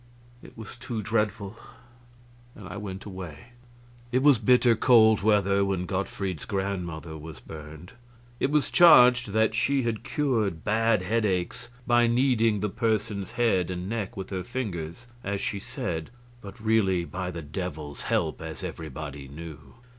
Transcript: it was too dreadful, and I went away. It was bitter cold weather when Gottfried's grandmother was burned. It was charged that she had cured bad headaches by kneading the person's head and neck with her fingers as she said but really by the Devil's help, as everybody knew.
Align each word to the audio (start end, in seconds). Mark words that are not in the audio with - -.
it 0.41 0.57
was 0.57 0.77
too 0.79 1.03
dreadful, 1.03 1.55
and 2.55 2.67
I 2.67 2.75
went 2.75 3.05
away. 3.05 3.51
It 4.11 4.23
was 4.23 4.39
bitter 4.39 4.75
cold 4.75 5.21
weather 5.21 5.63
when 5.63 5.85
Gottfried's 5.85 6.45
grandmother 6.45 7.15
was 7.15 7.39
burned. 7.39 7.91
It 8.39 8.49
was 8.49 8.71
charged 8.71 9.27
that 9.29 9.53
she 9.53 9.83
had 9.83 10.03
cured 10.03 10.63
bad 10.63 11.03
headaches 11.03 11.69
by 11.85 12.07
kneading 12.07 12.61
the 12.61 12.69
person's 12.69 13.33
head 13.33 13.69
and 13.69 13.87
neck 13.87 14.17
with 14.17 14.31
her 14.31 14.41
fingers 14.43 15.05
as 15.23 15.39
she 15.39 15.59
said 15.59 16.09
but 16.41 16.59
really 16.59 17.05
by 17.05 17.29
the 17.29 17.43
Devil's 17.43 18.01
help, 18.01 18.41
as 18.41 18.63
everybody 18.63 19.27
knew. 19.27 19.75